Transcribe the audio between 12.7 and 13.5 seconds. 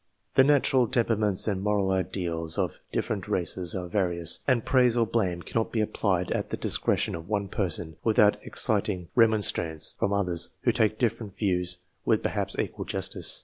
justice.